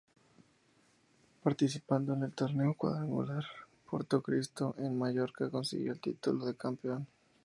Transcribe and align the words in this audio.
Participando 1.43 2.15
en 2.15 2.23
el 2.23 2.33
Torneo 2.33 2.73
Cuadrangular 2.73 3.43
"Porto 3.87 4.23
Cristo" 4.23 4.73
en 4.79 4.97
Mallorca, 4.97 5.51
consiguió 5.51 5.91
el 5.91 5.99
título 5.99 6.43
de 6.47 6.55
Campeón. 6.57 7.05